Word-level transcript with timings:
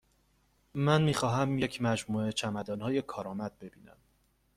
من 0.73 1.01
می 1.01 1.13
خواهم 1.13 1.59
یک 1.59 1.81
مجموعه 1.81 2.31
چمدانهای 2.31 3.01
کارآمد 3.01 3.59
ببینم. 3.59 3.97